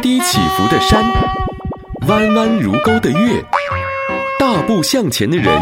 [0.00, 1.04] 低起伏的山，
[2.08, 3.44] 弯弯如钩的月，
[4.38, 5.60] 大步向前的人，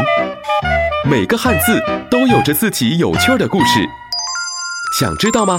[1.10, 3.84] 每个汉字都有着自己有趣的故事。
[4.96, 5.58] 想知道吗？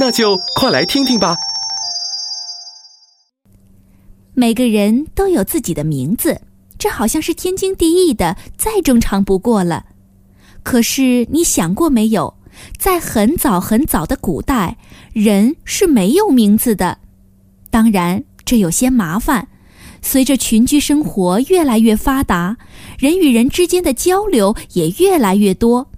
[0.00, 1.36] 那就快来听听吧。
[4.34, 6.40] 每个人都有自己的名字，
[6.76, 9.84] 这好像是天经地义的，再正常不过了。
[10.64, 12.36] 可是你想过没有，
[12.80, 14.76] 在很早很早的古代，
[15.12, 16.98] 人是没有名字的。
[17.70, 19.48] 当然，这有些麻烦。
[20.00, 22.56] 随着群居生活越来越发达，
[22.98, 25.90] 人与人之间的交流也越来越多。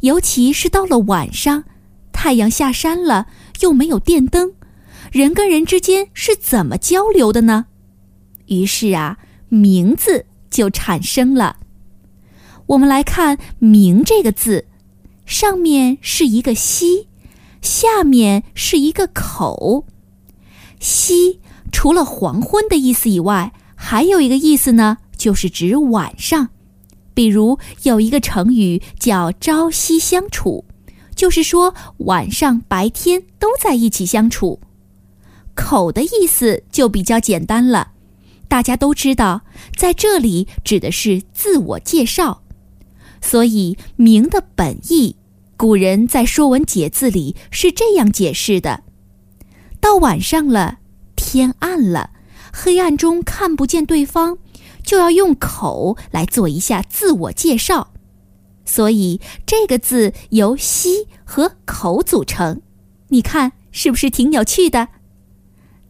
[0.00, 1.64] 尤其是到了晚上，
[2.12, 3.26] 太阳下山了，
[3.60, 4.52] 又没有电灯，
[5.12, 7.66] 人跟人之间是怎么交流的呢？
[8.46, 11.56] 于是啊，名字就产生了。
[12.66, 14.66] 我们来看“名”这个字，
[15.24, 17.08] 上面是一个“西”，
[17.60, 19.84] 下面是一个“口”。
[20.80, 21.40] 夕
[21.72, 26.48] 除了黄昏的意思以外，还有一个意思呢，就是指晚上。
[27.14, 30.64] 比如有一个成语叫“朝夕相处”，
[31.16, 34.60] 就是说晚上白天都在一起相处。
[35.54, 37.92] 口的意思就比较简单了，
[38.48, 39.40] 大家都知道，
[39.74, 42.42] 在这里指的是自我介绍。
[43.22, 45.16] 所以“名”的本意，
[45.56, 48.82] 古人在《说文解字》里是这样解释的。
[49.86, 50.78] 到晚上了，
[51.14, 52.10] 天暗了，
[52.52, 54.36] 黑暗中看不见对方，
[54.82, 57.92] 就要用口来做一下自我介绍，
[58.64, 62.62] 所以这个字由“西”和“口”组成。
[63.10, 64.88] 你看是不是挺有趣的？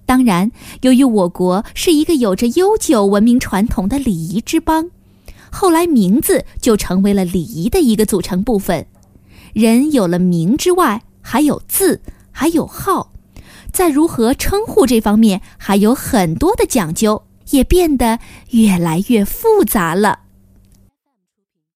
[0.05, 0.53] 当然，
[0.83, 4.91] 由于我国是一个有着悠久文明传统的礼仪之邦，
[5.51, 8.87] 后来名字就成为了礼仪的一个组成部分。
[9.55, 13.15] 人有了名之外，还有字，还有号。
[13.77, 18.19] 在如何称呼这方面，还有很多的讲究，也变得
[18.53, 20.21] 越来越复杂了。